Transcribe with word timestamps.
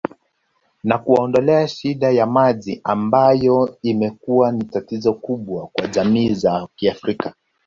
Na 0.83 0.97
kuwaondolea 0.97 1.67
shida 1.67 2.11
ya 2.11 2.25
maji 2.25 2.81
ambayo 2.83 3.77
imekuwa 3.81 4.51
ni 4.51 4.63
tatizo 4.63 5.13
kubwa 5.13 5.67
kwa 5.73 5.87
jamii 5.87 6.33
za 6.33 6.67
kiafrika 6.75 7.33